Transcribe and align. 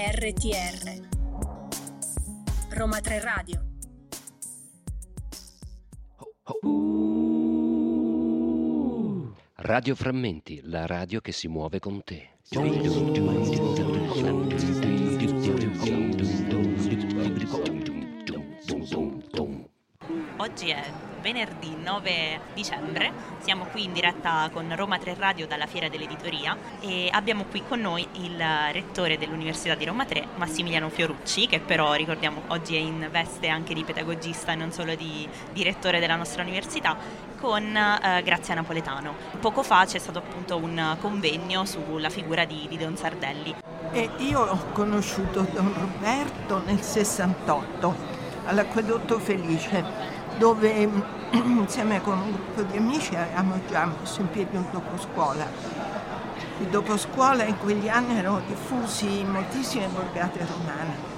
RTR 0.00 1.08
Roma 2.70 3.00
3 3.00 3.20
Radio 3.20 3.64
Radio 9.56 9.96
Frammenti, 9.96 10.60
la 10.62 10.86
radio 10.86 11.20
che 11.20 11.32
si 11.32 11.48
muove 11.48 11.80
con 11.80 12.04
te. 12.04 12.38
Oggi 20.36 20.70
è 20.70 21.07
venerdì 21.20 21.76
9 21.76 22.40
dicembre, 22.54 23.12
siamo 23.40 23.64
qui 23.66 23.84
in 23.84 23.92
diretta 23.92 24.48
con 24.52 24.74
Roma 24.74 24.98
3 24.98 25.14
Radio 25.18 25.46
dalla 25.46 25.66
Fiera 25.66 25.88
dell'Editoria 25.88 26.56
e 26.80 27.08
abbiamo 27.12 27.44
qui 27.44 27.62
con 27.66 27.80
noi 27.80 28.06
il 28.12 28.42
rettore 28.72 29.18
dell'Università 29.18 29.74
di 29.74 29.84
Roma 29.84 30.04
3, 30.04 30.26
Massimiliano 30.36 30.88
Fiorucci, 30.88 31.46
che 31.46 31.60
però 31.60 31.94
ricordiamo 31.94 32.42
oggi 32.48 32.76
è 32.76 32.78
in 32.78 33.08
veste 33.10 33.48
anche 33.48 33.74
di 33.74 33.84
pedagogista 33.84 34.52
e 34.52 34.56
non 34.56 34.72
solo 34.72 34.94
di 34.94 35.28
direttore 35.52 36.00
della 36.00 36.16
nostra 36.16 36.42
università, 36.42 36.96
con 37.38 37.64
eh, 37.64 38.22
Grazia 38.22 38.54
Napoletano. 38.54 39.14
Poco 39.40 39.62
fa 39.62 39.84
c'è 39.86 39.98
stato 39.98 40.18
appunto 40.18 40.56
un 40.56 40.96
convegno 41.00 41.64
sulla 41.64 42.10
figura 42.10 42.44
di, 42.44 42.66
di 42.68 42.76
Don 42.76 42.96
Sardelli. 42.96 43.54
E 43.92 44.10
io 44.18 44.40
ho 44.40 44.66
conosciuto 44.72 45.46
Don 45.52 45.72
Roberto 45.72 46.62
nel 46.66 46.80
68 46.80 48.16
all'Acquedotto 48.44 49.18
Felice 49.18 50.16
dove 50.38 50.70
insieme 51.32 52.00
con 52.00 52.18
un 52.18 52.32
gruppo 52.32 52.62
di 52.62 52.76
amici 52.76 53.14
avevamo 53.14 53.60
già 53.68 53.86
messo 53.86 54.20
in 54.20 54.30
piedi 54.30 54.56
un 54.56 54.64
doposcuola. 54.70 55.46
Il 56.60 56.68
doposcuola 56.68 57.44
in 57.44 57.58
quegli 57.58 57.88
anni 57.88 58.16
erano 58.16 58.40
diffusi 58.46 59.20
in 59.20 59.30
moltissime 59.30 59.88
borgate 59.88 60.46
romane 60.46 61.16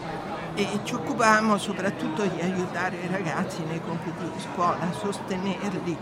e 0.54 0.80
ci 0.82 0.94
occupavamo 0.94 1.56
soprattutto 1.58 2.24
di 2.24 2.40
aiutare 2.40 2.96
i 2.96 3.08
ragazzi 3.08 3.62
nei 3.64 3.80
compiti 3.80 4.22
di 4.22 4.40
scuola, 4.40 4.90
sostenerli 4.92 5.96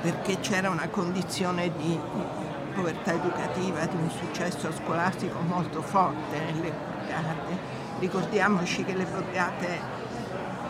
perché 0.00 0.40
c'era 0.40 0.70
una 0.70 0.88
condizione 0.88 1.70
di 1.76 1.98
povertà 2.74 3.12
educativa, 3.12 3.84
di 3.86 3.96
un 3.96 4.10
successo 4.10 4.72
scolastico 4.72 5.38
molto 5.40 5.82
forte 5.82 6.38
nelle 6.38 6.72
borgate. 6.72 7.80
Ricordiamoci 8.00 8.84
che 8.84 8.94
le 8.94 9.04
borgate 9.04 9.78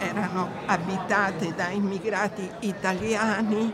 erano 0.02 0.50
abitate 0.66 1.54
da 1.54 1.68
immigrati 1.68 2.48
italiani 2.60 3.72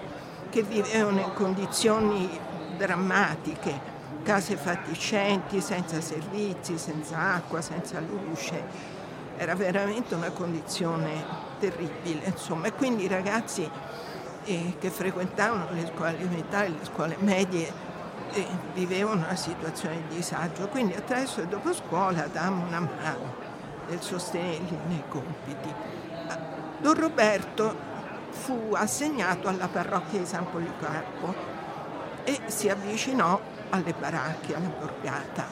che 0.50 0.62
vivevano 0.62 1.20
in 1.20 1.32
condizioni 1.34 2.38
drammatiche, 2.76 3.80
case 4.22 4.56
fatiscenti, 4.56 5.60
senza 5.60 6.00
servizi, 6.00 6.78
senza 6.78 7.34
acqua, 7.34 7.60
senza 7.60 8.00
luce. 8.00 8.96
Era 9.36 9.54
veramente 9.54 10.14
una 10.14 10.30
condizione 10.30 11.24
terribile, 11.58 12.24
insomma. 12.24 12.66
E 12.66 12.72
quindi 12.72 13.04
i 13.04 13.08
ragazzi 13.08 13.68
eh, 14.44 14.76
che 14.78 14.90
frequentavano 14.90 15.68
le 15.72 15.90
scuole 15.94 16.18
elementari, 16.18 16.72
le 16.76 16.84
scuole 16.84 17.16
medie, 17.20 17.72
eh, 18.32 18.46
vivevano 18.74 19.24
una 19.24 19.36
situazione 19.36 20.02
di 20.08 20.16
disagio. 20.16 20.68
Quindi 20.68 20.94
attraverso 20.94 21.40
il 21.40 21.48
dopo 21.48 21.72
scuola 21.72 22.26
davamo 22.26 22.66
una 22.66 22.80
mano 22.80 23.46
nel 23.88 24.00
sostenerli 24.00 24.78
nei 24.86 25.02
compiti. 25.08 25.97
Don 26.80 26.94
Roberto 26.94 27.76
fu 28.30 28.72
assegnato 28.72 29.48
alla 29.48 29.66
parrocchia 29.66 30.20
di 30.20 30.26
San 30.26 30.48
Policarpo 30.48 31.34
e 32.22 32.40
si 32.46 32.68
avvicinò 32.68 33.40
alle 33.70 33.94
baracche, 33.98 34.54
alla 34.54 34.68
borgata, 34.68 35.46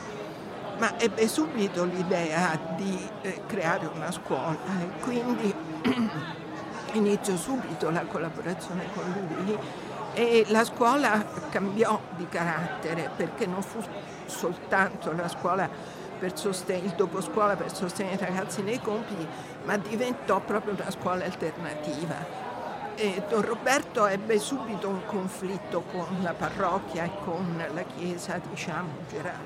ma 0.79 0.99
ebbe 0.99 1.27
subito 1.27 1.85
l'idea 1.85 2.57
di 2.77 3.09
eh, 3.23 3.43
creare 3.47 3.87
una 3.87 4.13
scuola 4.13 4.57
e 4.81 5.01
quindi 5.01 5.53
iniziò 6.93 7.35
subito 7.35 7.91
la 7.91 8.05
collaborazione 8.07 8.85
con 8.95 9.05
lui 9.13 9.59
e 10.15 10.45
la 10.49 10.65
scuola 10.65 11.25
cambiò 11.51 12.01
di 12.17 12.29
carattere 12.29 13.11
perché 13.17 13.47
non 13.47 13.63
fu 13.63 13.83
soltanto 14.27 15.13
la 15.13 15.29
scuola 15.29 15.69
per 16.19 16.37
sostenere, 16.37 16.87
il 16.87 16.93
dopo 16.93 17.21
scuola 17.21 17.57
per 17.57 17.75
sostenere 17.75 18.17
i 18.17 18.19
ragazzi 18.19 18.63
nei 18.63 18.81
compiti, 18.81 19.27
ma 19.65 19.77
diventò 19.77 20.41
proprio 20.41 20.75
una 20.75 20.91
scuola 20.91 21.25
alternativa. 21.25 22.45
E 22.97 23.23
Don 23.29 23.43
Roberto 23.43 24.07
ebbe 24.07 24.39
subito 24.39 24.89
un 24.89 25.05
conflitto 25.05 25.83
con 25.83 26.07
la 26.23 26.33
parrocchia 26.33 27.05
e 27.05 27.11
con 27.25 27.63
la 27.75 27.83
chiesa, 27.83 28.41
diciamo, 28.49 28.89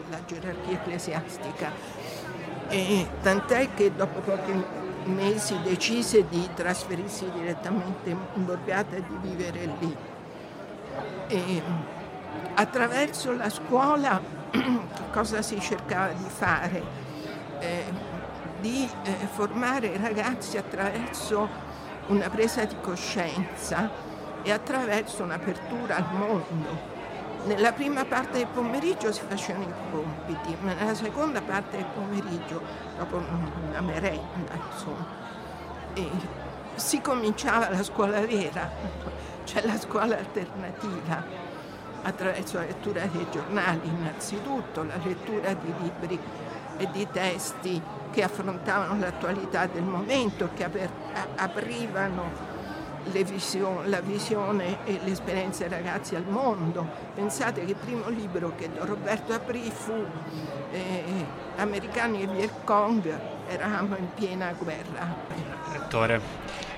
la 0.08 0.18
gerarchia 0.24 0.72
ecclesiastica. 0.72 1.72
E 2.68 3.08
tant'è 3.20 3.74
che 3.74 3.92
dopo 3.94 4.20
pochi 4.20 4.64
mesi 5.06 5.58
decise 5.62 6.28
di 6.28 6.48
trasferirsi 6.54 7.28
direttamente 7.32 8.10
in 8.10 8.44
Borgata 8.44 8.94
e 8.94 9.02
di 9.02 9.16
vivere 9.20 9.74
lì. 9.80 9.96
E 11.26 11.62
attraverso 12.54 13.32
la 13.34 13.48
scuola 13.48 14.20
che 14.50 15.10
cosa 15.12 15.42
si 15.42 15.60
cercava 15.60 16.12
di 16.12 16.28
fare? 16.28 16.82
Eh, 17.60 17.84
di 18.60 18.88
eh, 19.04 19.10
formare 19.32 19.88
i 19.88 19.96
ragazzi 19.96 20.56
attraverso 20.58 21.48
una 22.08 22.28
presa 22.28 22.64
di 22.64 22.76
coscienza 22.80 23.90
e 24.42 24.50
attraverso 24.50 25.22
un'apertura 25.22 25.96
al 25.96 26.06
mondo. 26.12 26.98
Nella 27.44 27.72
prima 27.72 28.04
parte 28.04 28.38
del 28.38 28.48
pomeriggio 28.48 29.12
si 29.12 29.22
facevano 29.26 29.64
i 29.64 29.90
compiti, 29.90 30.56
ma 30.60 30.74
nella 30.74 30.94
seconda 30.94 31.40
parte 31.40 31.78
del 31.78 31.86
pomeriggio, 31.86 32.60
dopo 32.98 33.16
una 33.16 33.80
merenda, 33.80 34.52
insomma, 34.70 35.06
si 36.74 37.00
cominciava 37.00 37.70
la 37.70 37.82
scuola 37.82 38.20
vera, 38.20 38.70
cioè 39.44 39.64
la 39.64 39.78
scuola 39.78 40.18
alternativa 40.18 41.49
attraverso 42.02 42.58
la 42.58 42.64
lettura 42.64 43.04
dei 43.06 43.26
giornali 43.30 43.80
innanzitutto, 43.88 44.82
la 44.82 44.98
lettura 45.02 45.52
di 45.54 45.72
libri 45.82 46.18
e 46.76 46.88
di 46.90 47.06
testi 47.10 47.80
che 48.10 48.22
affrontavano 48.22 48.98
l'attualità 48.98 49.66
del 49.66 49.82
momento, 49.82 50.50
che 50.54 50.68
aprivano 51.36 52.48
vision, 53.04 53.88
la 53.88 54.00
visione 54.00 54.84
e 54.84 55.00
l'esperienza 55.04 55.66
dei 55.66 55.78
ragazzi 55.78 56.14
al 56.14 56.24
mondo. 56.26 56.86
Pensate 57.14 57.64
che 57.64 57.72
il 57.72 57.76
primo 57.76 58.08
libro 58.08 58.52
che 58.56 58.68
Roberto 58.78 59.32
aprì 59.32 59.70
fu 59.70 60.04
eh, 60.72 61.04
Americani 61.56 62.22
e 62.22 62.26
Vietcong, 62.26 63.18
eravamo 63.48 63.96
in 63.96 64.08
piena 64.14 64.52
guerra. 64.52 65.14
Rettore, 65.72 66.20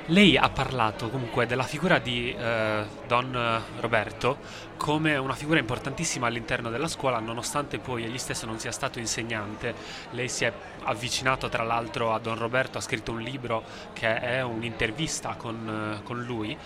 lei 0.07 0.37
ha 0.37 0.49
parlato 0.51 1.09
comunque 1.11 1.47
della 1.47 1.63
figura 1.63 1.99
di 1.99 2.35
eh, 2.35 2.85
Don 3.07 3.63
Roberto 3.79 4.39
come 4.77 5.17
una 5.17 5.35
figura 5.35 5.61
importantissima 5.61 6.27
all'interno 6.27 6.69
della 6.69 6.89
scuola, 6.89 7.21
nonostante 7.21 7.79
poi 7.79 8.05
egli 8.05 8.19
stesso 8.19 8.47
non 8.47 8.59
sia 8.59 8.73
stato 8.73 8.99
insegnante. 8.99 9.75
Lei 10.11 10.29
si 10.29 10.45
è 10.45 10.53
avvicinato 10.83 11.49
tra 11.49 11.63
l'altro 11.63 12.13
a 12.13 12.19
Don 12.19 12.37
Roberto, 12.37 12.79
ha 12.79 12.81
scritto 12.81 13.13
un 13.13 13.21
libro 13.21 13.63
che 13.93 14.19
è 14.19 14.43
un'intervista 14.43 15.37
con, 15.37 16.01
con 16.03 16.23
lui. 16.25 16.57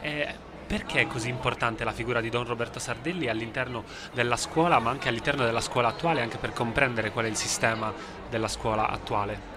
E 0.00 0.34
perché 0.66 1.02
è 1.02 1.06
così 1.06 1.28
importante 1.28 1.84
la 1.84 1.92
figura 1.92 2.20
di 2.20 2.30
Don 2.30 2.44
Roberto 2.44 2.78
Sardelli 2.78 3.28
all'interno 3.28 3.84
della 4.14 4.36
scuola, 4.36 4.78
ma 4.78 4.90
anche 4.90 5.08
all'interno 5.08 5.44
della 5.44 5.60
scuola 5.60 5.88
attuale, 5.88 6.22
anche 6.22 6.38
per 6.38 6.54
comprendere 6.54 7.10
qual 7.10 7.26
è 7.26 7.28
il 7.28 7.36
sistema 7.36 7.92
della 8.30 8.48
scuola 8.48 8.88
attuale? 8.88 9.55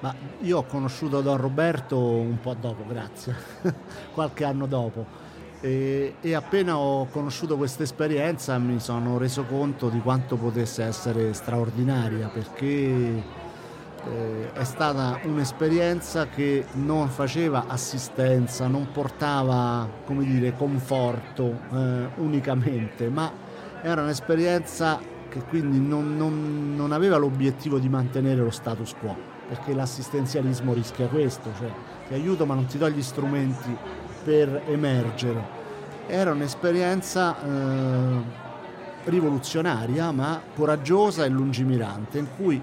Ma 0.00 0.14
io 0.40 0.58
ho 0.58 0.64
conosciuto 0.64 1.22
Don 1.22 1.38
Roberto 1.38 1.98
un 1.98 2.38
po' 2.40 2.54
dopo, 2.54 2.84
grazie, 2.86 3.34
qualche 4.12 4.44
anno 4.44 4.66
dopo. 4.66 5.24
E, 5.60 6.16
e, 6.20 6.34
appena 6.34 6.76
ho 6.76 7.06
conosciuto 7.06 7.56
questa 7.56 7.82
esperienza 7.82 8.58
mi 8.58 8.78
sono 8.78 9.16
reso 9.16 9.44
conto 9.44 9.88
di 9.88 10.00
quanto 10.00 10.36
potesse 10.36 10.82
essere 10.84 11.32
straordinaria 11.32 12.28
perché 12.28 12.66
eh, 12.66 14.52
è 14.52 14.64
stata 14.64 15.18
un'esperienza 15.24 16.28
che 16.28 16.66
non 16.74 17.08
faceva 17.08 17.64
assistenza, 17.68 18.66
non 18.66 18.88
portava 18.92 19.88
come 20.04 20.26
dire, 20.26 20.54
conforto 20.54 21.58
eh, 21.72 22.08
unicamente, 22.16 23.08
ma 23.08 23.32
era 23.80 24.02
un'esperienza 24.02 25.00
che 25.28 25.40
quindi 25.48 25.80
non, 25.80 26.18
non, 26.18 26.74
non 26.76 26.92
aveva 26.92 27.16
l'obiettivo 27.16 27.78
di 27.78 27.88
mantenere 27.88 28.42
lo 28.42 28.50
status 28.50 28.94
quo 29.00 29.35
perché 29.48 29.74
l'assistenzialismo 29.74 30.72
rischia 30.72 31.06
questo, 31.06 31.50
cioè 31.58 31.70
ti 32.08 32.14
aiuto 32.14 32.46
ma 32.46 32.54
non 32.54 32.66
ti 32.66 32.78
do 32.78 32.88
gli 32.90 33.02
strumenti 33.02 33.76
per 34.24 34.62
emergere. 34.66 35.54
Era 36.06 36.32
un'esperienza 36.32 37.36
eh, 37.42 38.44
rivoluzionaria 39.04 40.10
ma 40.10 40.40
coraggiosa 40.54 41.24
e 41.24 41.28
lungimirante 41.28 42.18
in 42.18 42.26
cui 42.36 42.60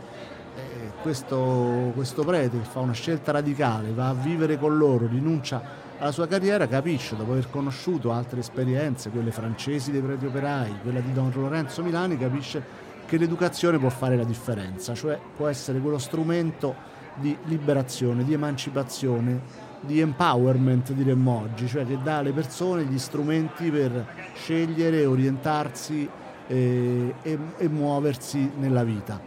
eh, 0.55 0.91
questo, 1.01 1.91
questo 1.95 2.23
prete 2.23 2.57
che 2.59 2.65
fa 2.65 2.79
una 2.79 2.93
scelta 2.93 3.31
radicale, 3.31 3.91
va 3.91 4.09
a 4.09 4.13
vivere 4.13 4.57
con 4.57 4.77
loro, 4.77 5.07
rinuncia 5.07 5.81
alla 5.97 6.11
sua 6.11 6.27
carriera, 6.27 6.67
capisce 6.67 7.15
dopo 7.15 7.31
aver 7.31 7.49
conosciuto 7.49 8.11
altre 8.11 8.41
esperienze, 8.41 9.09
quelle 9.09 9.31
francesi 9.31 9.91
dei 9.91 10.01
preti 10.01 10.25
operai, 10.25 10.79
quella 10.81 10.99
di 10.99 11.13
Don 11.13 11.31
Lorenzo 11.33 11.81
Milani, 11.81 12.17
capisce 12.17 12.91
che 13.13 13.19
l'educazione 13.19 13.77
può 13.77 13.89
fare 13.89 14.17
la 14.17 14.23
differenza, 14.23 14.95
cioè 14.95 15.19
può 15.37 15.47
essere 15.47 15.77
quello 15.77 15.99
strumento 15.99 16.73
di 17.13 17.37
liberazione, 17.43 18.23
di 18.23 18.33
emancipazione, 18.33 19.39
di 19.81 19.99
empowerment 19.99 20.93
diremmo 20.93 21.41
oggi, 21.43 21.67
cioè 21.67 21.85
che 21.85 21.99
dà 22.01 22.17
alle 22.17 22.31
persone 22.31 22.85
gli 22.85 22.97
strumenti 22.97 23.69
per 23.69 24.31
scegliere, 24.33 25.05
orientarsi 25.05 26.09
e, 26.47 27.13
e, 27.21 27.39
e 27.55 27.69
muoversi 27.69 28.49
nella 28.57 28.83
vita, 28.83 29.21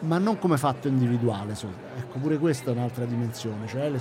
ma 0.00 0.16
non 0.16 0.38
come 0.38 0.56
fatto 0.56 0.88
individuale. 0.88 1.52
Ecco, 1.98 2.18
pure 2.20 2.38
questa 2.38 2.70
è 2.70 2.74
un'altra 2.74 3.04
dimensione, 3.04 3.66
cioè 3.66 3.92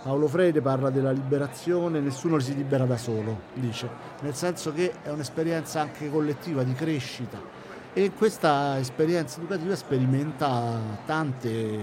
Paolo 0.00 0.28
Freire 0.28 0.60
parla 0.60 0.90
della 0.90 1.10
liberazione, 1.10 1.98
nessuno 1.98 2.38
si 2.38 2.54
libera 2.54 2.84
da 2.84 2.98
solo, 2.98 3.36
dice, 3.54 3.88
nel 4.20 4.36
senso 4.36 4.72
che 4.72 4.92
è 5.02 5.10
un'esperienza 5.10 5.80
anche 5.80 6.08
collettiva 6.08 6.62
di 6.62 6.72
crescita 6.74 7.63
e 7.96 8.10
questa 8.10 8.76
esperienza 8.80 9.38
educativa 9.38 9.76
sperimenta 9.76 10.80
tante 11.06 11.78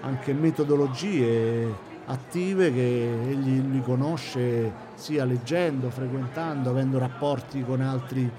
anche 0.00 0.32
metodologie 0.32 1.74
attive 2.04 2.72
che 2.72 3.30
egli 3.30 3.60
li 3.68 3.82
conosce 3.82 4.72
sia 4.94 5.24
leggendo, 5.24 5.90
frequentando, 5.90 6.70
avendo 6.70 6.98
rapporti 6.98 7.64
con 7.64 7.80
altri 7.80 8.30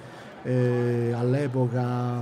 eh, 0.44 1.12
all'epoca 1.14 2.22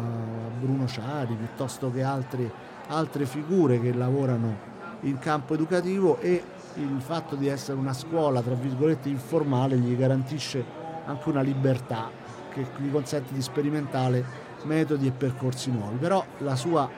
Bruno 0.60 0.88
Ciari 0.88 1.36
piuttosto 1.36 1.92
che 1.92 2.02
altri, 2.02 2.52
altre 2.88 3.28
figure 3.28 3.80
che 3.80 3.94
lavorano 3.94 4.57
in 5.02 5.19
campo 5.19 5.54
educativo 5.54 6.18
e 6.19 6.44
il 6.78 7.00
fatto 7.00 7.36
di 7.36 7.48
essere 7.48 7.78
una 7.78 7.94
scuola 7.94 8.42
tra 8.42 8.56
virgolette 8.56 9.07
informale 9.07 9.78
gli 9.78 9.96
garantisce 9.96 10.66
anche 11.06 11.30
una 11.30 11.42
libertà 11.42 12.10
che 12.52 12.66
gli 12.78 12.90
consente 12.90 13.34
di 13.36 13.42
sperimentare 13.44 14.44
metodi 14.66 15.08
e 15.08 15.12
percorsi 15.12 15.72
nuovi 15.72 15.98
però 15.98 16.24
la 16.40 16.56
sua, 16.56 16.90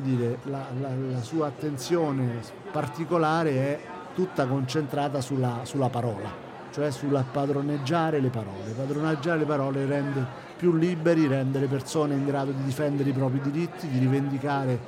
dire, 0.00 0.38
la, 0.44 0.66
la, 0.80 0.88
la 1.10 1.22
sua 1.22 1.48
attenzione 1.48 2.40
particolare 2.70 3.50
è 3.50 3.80
tutta 4.14 4.46
concentrata 4.46 5.20
sulla, 5.20 5.60
sulla 5.64 5.88
parola 5.88 6.50
cioè 6.72 6.90
sul 6.90 7.22
padroneggiare 7.30 8.18
le 8.18 8.30
parole. 8.30 8.72
Padroneggiare 8.74 9.40
le 9.40 9.44
parole 9.44 9.84
rende 9.84 10.26
più 10.56 10.74
liberi, 10.74 11.26
rende 11.26 11.60
le 11.60 11.66
persone 11.66 12.14
in 12.14 12.24
grado 12.24 12.50
di 12.50 12.64
difendere 12.64 13.10
i 13.10 13.12
propri 13.12 13.40
diritti, 13.40 13.88
di 13.88 13.98
rivendicare 13.98 14.78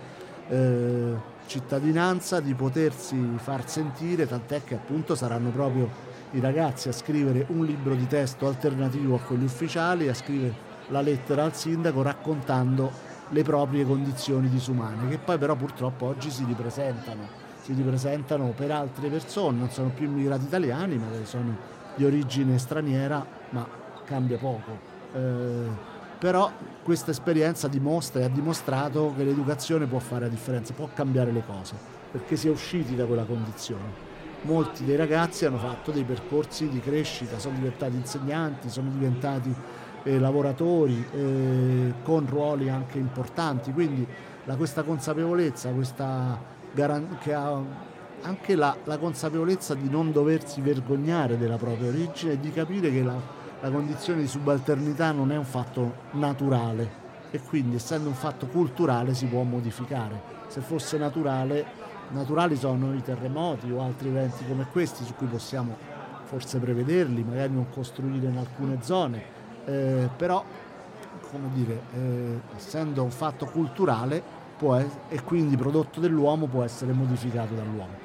eh, 0.48 1.14
cittadinanza, 1.46 2.40
di 2.40 2.54
potersi 2.54 3.16
far 3.36 3.68
sentire, 3.68 4.26
tant'è 4.26 4.64
che 4.64 4.74
appunto 4.74 5.14
saranno 5.14 5.50
proprio 5.50 6.12
i 6.32 6.40
ragazzi 6.40 6.88
a 6.88 6.92
scrivere 6.92 7.44
un 7.50 7.64
libro 7.64 7.94
di 7.94 8.06
testo 8.06 8.46
alternativo 8.46 9.16
a 9.16 9.20
quelli 9.20 9.44
ufficiali, 9.44 10.08
a 10.08 10.14
scrivere 10.14 10.72
la 10.88 11.00
lettera 11.00 11.44
al 11.44 11.54
sindaco 11.54 12.02
raccontando 12.02 12.90
le 13.30 13.42
proprie 13.42 13.84
condizioni 13.84 14.48
disumane, 14.48 15.08
che 15.08 15.18
poi 15.18 15.38
però 15.38 15.56
purtroppo 15.56 16.06
oggi 16.06 16.30
si 16.30 16.44
ripresentano, 16.44 17.26
si 17.60 17.72
ripresentano 17.72 18.52
per 18.54 18.70
altre 18.70 19.08
persone, 19.08 19.58
non 19.58 19.70
sono 19.70 19.88
più 19.88 20.06
immigrati 20.06 20.44
italiani, 20.44 20.96
ma 20.96 21.06
sono 21.24 21.56
di 21.96 22.04
origine 22.04 22.58
straniera, 22.58 23.24
ma 23.50 23.66
cambia 24.04 24.38
poco. 24.38 24.92
Eh, 25.12 25.92
però 26.18 26.50
questa 26.82 27.10
esperienza 27.10 27.68
dimostra 27.68 28.20
e 28.20 28.24
ha 28.24 28.28
dimostrato 28.28 29.12
che 29.16 29.24
l'educazione 29.24 29.86
può 29.86 29.98
fare 29.98 30.22
la 30.22 30.30
differenza, 30.30 30.72
può 30.72 30.88
cambiare 30.92 31.32
le 31.32 31.42
cose, 31.44 31.74
perché 32.10 32.36
si 32.36 32.48
è 32.48 32.50
usciti 32.50 32.94
da 32.94 33.04
quella 33.04 33.24
condizione. 33.24 34.12
Molti 34.42 34.84
dei 34.84 34.96
ragazzi 34.96 35.46
hanno 35.46 35.58
fatto 35.58 35.90
dei 35.90 36.04
percorsi 36.04 36.68
di 36.68 36.80
crescita, 36.80 37.38
sono 37.38 37.56
diventati 37.56 37.96
insegnanti, 37.96 38.68
sono 38.68 38.90
diventati 38.90 39.54
eh, 40.04 40.18
lavoratori 40.18 41.04
eh, 41.12 41.94
con 42.02 42.26
ruoli 42.28 42.68
anche 42.68 42.98
importanti, 42.98 43.72
quindi 43.72 44.06
la, 44.44 44.56
questa 44.56 44.82
consapevolezza, 44.82 45.70
questa 45.70 46.38
garan- 46.72 47.18
che 47.20 47.34
ha 47.34 47.60
anche 48.22 48.54
la, 48.54 48.74
la 48.84 48.98
consapevolezza 48.98 49.74
di 49.74 49.88
non 49.88 50.12
doversi 50.12 50.60
vergognare 50.60 51.36
della 51.36 51.56
propria 51.56 51.88
origine 51.88 52.32
e 52.32 52.40
di 52.40 52.52
capire 52.52 52.90
che 52.90 53.02
la, 53.02 53.14
la 53.60 53.70
condizione 53.70 54.20
di 54.20 54.28
subalternità 54.28 55.12
non 55.12 55.32
è 55.32 55.36
un 55.36 55.44
fatto 55.44 55.94
naturale 56.12 57.02
e 57.30 57.40
quindi 57.40 57.76
essendo 57.76 58.08
un 58.08 58.14
fatto 58.14 58.46
culturale 58.46 59.12
si 59.14 59.26
può 59.26 59.42
modificare. 59.42 60.32
Se 60.48 60.60
fosse 60.60 60.96
naturale, 60.98 61.64
naturali 62.10 62.56
sono 62.56 62.94
i 62.94 63.02
terremoti 63.02 63.70
o 63.70 63.82
altri 63.82 64.08
eventi 64.08 64.44
come 64.46 64.66
questi 64.70 65.04
su 65.04 65.14
cui 65.14 65.26
possiamo 65.26 65.76
forse 66.24 66.58
prevederli, 66.58 67.22
magari 67.22 67.52
non 67.52 67.66
costruire 67.70 68.28
in 68.28 68.38
alcune 68.38 68.78
zone, 68.80 69.22
eh, 69.66 70.08
però 70.16 70.44
come 71.34 71.50
dire, 71.52 71.80
eh, 71.94 72.40
essendo 72.56 73.02
un 73.02 73.10
fatto 73.10 73.46
culturale 73.46 74.42
è, 74.56 74.86
e 75.08 75.22
quindi 75.22 75.56
prodotto 75.56 76.00
dell'uomo 76.00 76.46
può 76.46 76.62
essere 76.62 76.92
modificato 76.92 77.54
dall'uomo. 77.54 77.98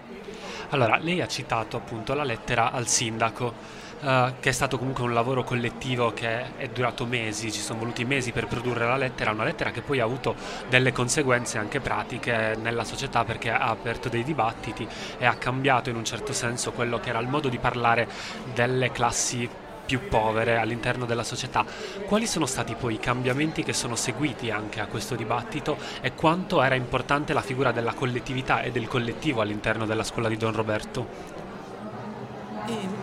Allora, 0.70 0.98
lei 0.98 1.22
ha 1.22 1.28
citato 1.28 1.78
appunto 1.78 2.14
la 2.14 2.24
lettera 2.24 2.72
al 2.72 2.88
sindaco. 2.88 3.78
Uh, 4.00 4.36
che 4.40 4.48
è 4.48 4.52
stato 4.54 4.78
comunque 4.78 5.04
un 5.04 5.14
lavoro 5.14 5.44
collettivo 5.44 6.14
che 6.14 6.56
è 6.56 6.70
durato 6.70 7.06
mesi, 7.06 7.52
ci 7.52 7.60
sono 7.60 7.80
voluti 7.80 8.06
mesi 8.06 8.32
per 8.32 8.48
produrre 8.48 8.86
la 8.86 8.96
lettera, 8.96 9.32
una 9.32 9.44
lettera 9.44 9.72
che 9.72 9.82
poi 9.82 10.00
ha 10.00 10.06
avuto 10.06 10.36
delle 10.70 10.94
conseguenze 10.94 11.58
anche 11.58 11.82
pratiche 11.82 12.56
nella 12.62 12.86
società 12.86 13.26
perché 13.26 13.52
ha 13.52 13.68
aperto 13.68 14.08
dei 14.08 14.24
dibattiti 14.24 14.88
e 15.18 15.26
ha 15.26 15.34
cambiato 15.34 15.90
in 15.90 15.98
un 15.98 16.06
certo 16.06 16.32
senso 16.32 16.72
quello 16.72 17.02
che 17.02 17.10
era 17.10 17.20
il 17.20 17.28
modo 17.28 17.50
di 17.50 17.58
parlare 17.58 18.08
delle 18.54 18.90
classi 18.90 19.50
più 19.90 20.08
povere 20.08 20.60
all'interno 20.60 21.06
della 21.06 21.24
società. 21.24 21.66
Quali 22.06 22.28
sono 22.28 22.46
stati 22.46 22.76
poi 22.76 22.94
i 22.94 23.00
cambiamenti 23.00 23.64
che 23.64 23.74
sono 23.74 23.96
seguiti 23.96 24.52
anche 24.52 24.82
a 24.82 24.86
questo 24.86 25.16
dibattito 25.16 25.78
e 26.02 26.14
quanto 26.14 26.62
era 26.62 26.76
importante 26.76 27.34
la 27.34 27.42
figura 27.42 27.72
della 27.72 27.94
collettività 27.94 28.62
e 28.62 28.70
del 28.70 28.88
collettivo 28.88 29.42
all'interno 29.42 29.88
della 29.88 30.04
scuola 30.04 30.30
di 30.30 30.38
Don 30.38 30.54
Roberto? 30.54 31.08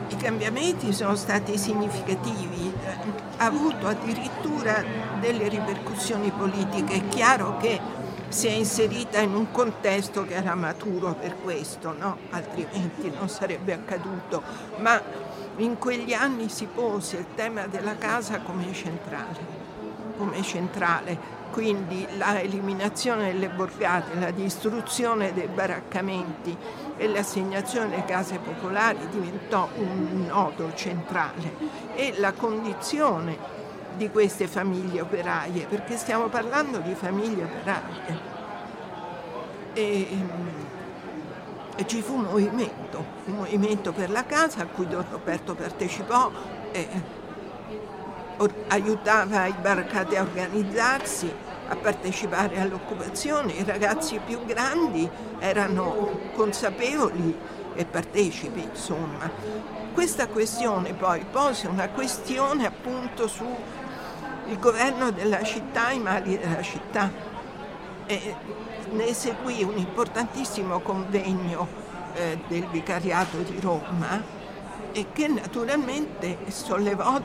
I 0.09 0.17
cambiamenti 0.17 0.93
sono 0.93 1.17
stati 1.17 1.59
significativi, 1.59 2.73
ha 3.39 3.45
avuto 3.45 3.89
addirittura 3.89 4.85
delle 5.19 5.49
ripercussioni 5.49 6.31
politiche. 6.31 6.95
È 6.95 7.09
chiaro 7.09 7.57
che 7.57 7.81
si 8.29 8.47
è 8.47 8.53
inserita 8.53 9.19
in 9.19 9.35
un 9.35 9.51
contesto 9.51 10.25
che 10.25 10.35
era 10.35 10.55
maturo 10.55 11.15
per 11.15 11.35
questo, 11.43 11.93
no? 11.99 12.19
altrimenti 12.31 13.11
non 13.11 13.29
sarebbe 13.29 13.73
accaduto. 13.73 14.41
Ma 14.79 15.03
in 15.59 15.79
quegli 15.79 16.13
anni 16.13 16.49
si 16.49 16.67
pose 16.67 17.17
il 17.19 17.27
tema 17.35 17.67
della 17.67 17.97
casa 17.97 18.41
come 18.41 18.73
centrale, 18.73 19.65
come 20.17 20.43
centrale. 20.43 21.35
quindi 21.51 22.07
la 22.19 22.39
eliminazione 22.39 23.33
delle 23.33 23.49
borgate, 23.49 24.19
la 24.19 24.31
distruzione 24.31 25.33
dei 25.33 25.47
baraccamenti 25.47 26.55
e 26.99 27.09
l'assegnazione 27.09 27.89
delle 27.89 28.05
case 28.05 28.39
popolari 28.39 29.09
diventò 29.11 29.67
un 29.77 30.27
nodo 30.27 30.75
centrale 30.75 31.55
e 31.95 32.15
la 32.19 32.33
condizione 32.33 33.39
di 33.97 34.11
queste 34.11 34.47
famiglie 34.49 35.01
operaie, 35.01 35.65
perché 35.65 35.97
stiamo 35.97 36.27
parlando 36.27 36.79
di 36.79 36.95
famiglie 36.95 37.45
operaie. 37.45 38.35
E, 39.73 39.83
e 39.83 40.66
ci 41.85 42.01
fu 42.01 42.15
un 42.15 42.23
movimento, 42.23 43.05
un 43.27 43.35
movimento 43.35 43.93
per 43.93 44.11
la 44.11 44.25
casa 44.25 44.63
a 44.63 44.67
cui 44.67 44.89
Don 44.89 45.05
Roberto 45.11 45.55
partecipò 45.55 46.31
e 46.73 46.89
aiutava 48.69 49.47
i 49.47 49.55
barricati 49.61 50.17
a 50.17 50.23
organizzarsi, 50.23 51.33
a 51.69 51.77
partecipare 51.77 52.61
all'occupazione. 52.61 53.53
I 53.53 53.65
ragazzi 53.65 54.21
più 54.25 54.45
grandi 54.45 55.09
erano 55.39 56.19
consapevoli 56.35 57.37
e 57.75 57.85
partecipi, 57.85 58.63
insomma. 58.63 59.31
Questa 59.93 60.29
questione 60.29 60.95
poi 60.95 61.25
pose 61.31 61.67
una 61.67 61.89
questione 61.89 62.67
appunto 62.67 63.29
sul 63.29 63.47
governo 64.59 65.11
della 65.11 65.43
città, 65.43 65.91
i 65.91 65.99
mali 65.99 66.39
della 66.39 66.63
città. 66.63 67.11
E 68.07 68.35
ne 68.93 69.13
seguì 69.13 69.63
un 69.63 69.77
importantissimo 69.77 70.81
convegno 70.81 71.67
eh, 72.15 72.39
del 72.49 72.67
Vicariato 72.69 73.39
di 73.39 73.59
Roma 73.61 74.23
e 74.93 75.07
che 75.13 75.29
naturalmente 75.29 76.39
sollevò 76.49 77.21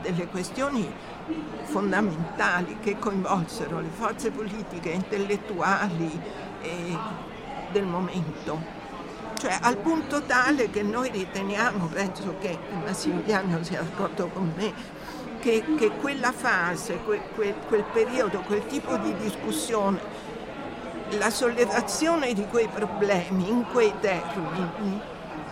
delle 0.00 0.26
questioni 0.28 0.90
fondamentali 1.64 2.78
che 2.80 2.98
coinvolsero 2.98 3.80
le 3.80 3.90
forze 3.90 4.30
politiche, 4.30 4.90
intellettuali 4.90 6.20
eh, 6.62 6.96
del 7.72 7.84
momento. 7.84 8.78
Cioè 9.38 9.58
al 9.60 9.76
punto 9.78 10.22
tale 10.22 10.70
che 10.70 10.82
noi 10.82 11.10
riteniamo, 11.10 11.86
penso 11.86 12.36
che 12.40 12.58
Massimiliano 12.84 13.62
sia 13.62 13.80
d'accordo 13.80 14.28
con 14.28 14.52
me, 14.54 14.72
che, 15.40 15.64
che 15.78 15.90
quella 15.92 16.32
fase, 16.32 16.98
quel, 17.04 17.20
quel, 17.34 17.54
quel 17.66 17.84
periodo, 17.84 18.40
quel 18.40 18.66
tipo 18.66 18.96
di 18.96 19.14
discussione 19.16 20.28
la 21.18 21.30
sollevazione 21.30 22.32
di 22.32 22.46
quei 22.46 22.68
problemi 22.68 23.48
in 23.48 23.64
quei 23.70 23.92
termini 24.00 25.00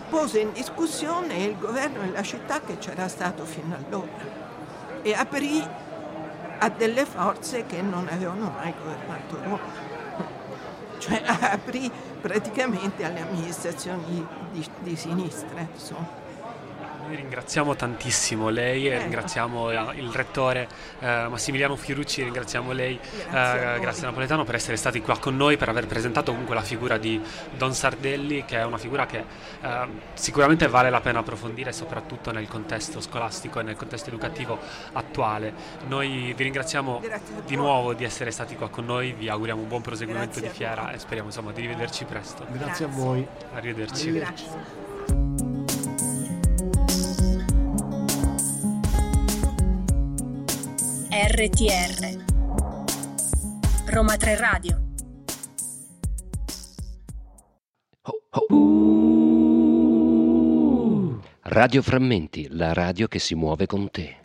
pose 0.09 0.39
in 0.39 0.51
discussione 0.51 1.35
il 1.43 1.57
governo 1.57 2.01
e 2.01 2.11
la 2.11 2.23
città 2.23 2.61
che 2.61 2.77
c'era 2.77 3.07
stato 3.07 3.45
fino 3.45 3.75
allora 3.75 4.07
e 5.01 5.13
aprì 5.13 5.63
a 6.61 6.69
delle 6.69 7.05
forze 7.05 7.65
che 7.65 7.81
non 7.81 8.07
avevano 8.09 8.51
mai 8.55 8.73
governato 8.77 9.41
Roma. 9.41 9.87
Cioè 10.97 11.23
aprì 11.51 11.89
praticamente 12.19 13.05
alle 13.05 13.21
amministrazioni 13.21 14.27
di, 14.51 14.67
di 14.79 14.95
sinistra, 14.95 15.65
insomma. 15.71 16.27
Noi 17.09 17.17
ringraziamo 17.17 17.75
tantissimo 17.75 18.49
lei 18.49 18.87
e 18.87 18.99
ringraziamo 18.99 19.71
eh, 19.71 19.95
il 19.95 20.11
rettore 20.11 20.67
eh, 20.99 21.25
Massimiliano 21.27 21.75
Fiorucci, 21.75 22.21
ringraziamo 22.21 22.71
lei, 22.71 22.99
Grazie 23.31 23.75
eh, 23.77 23.79
grazie 23.79 24.03
Napoletano 24.03 24.43
per 24.43 24.53
essere 24.53 24.77
stati 24.77 25.01
qua 25.01 25.17
con 25.17 25.35
noi, 25.35 25.57
per 25.57 25.69
aver 25.69 25.87
presentato 25.87 26.29
comunque 26.29 26.53
la 26.53 26.61
figura 26.61 26.99
di 26.99 27.19
Don 27.57 27.73
Sardelli, 27.73 28.45
che 28.45 28.57
è 28.57 28.63
una 28.63 28.77
figura 28.77 29.07
che 29.07 29.25
eh, 29.59 29.87
sicuramente 30.13 30.67
vale 30.67 30.91
la 30.91 31.01
pena 31.01 31.17
approfondire, 31.17 31.73
soprattutto 31.73 32.31
nel 32.31 32.47
contesto 32.47 33.01
scolastico 33.01 33.59
e 33.59 33.63
nel 33.63 33.75
contesto 33.75 34.09
educativo 34.09 34.59
attuale. 34.91 35.51
Noi 35.87 36.35
vi 36.37 36.43
ringraziamo 36.43 36.99
Grazie 36.99 37.37
a 37.37 37.41
di 37.43 37.55
nuovo 37.55 37.95
di 37.95 38.03
essere 38.03 38.29
stati 38.29 38.55
qua 38.55 38.69
con 38.69 38.85
noi, 38.85 39.13
vi 39.13 39.29
auguriamo 39.29 39.59
un 39.59 39.67
buon 39.67 39.81
proseguimento 39.81 40.39
Grazie 40.39 40.41
di 40.41 40.47
a 40.47 40.51
fiera 40.51 40.91
e 40.91 40.99
speriamo 40.99 41.29
insomma 41.29 41.51
di 41.53 41.61
rivederci 41.61 42.05
presto. 42.05 42.45
Grazie 42.51 42.85
a 42.85 42.87
Grazie. 42.87 43.03
voi. 43.03 43.27
Arrivederci. 43.55 44.11
Grazie. 44.11 44.88
RTR 51.39 52.25
Roma 53.85 54.17
3 54.17 54.35
Radio 54.35 54.77
Radio 61.43 61.81
Frammenti, 61.81 62.49
la 62.49 62.73
radio 62.73 63.07
che 63.07 63.19
si 63.19 63.35
muove 63.35 63.67
con 63.67 63.89
te. 63.89 64.17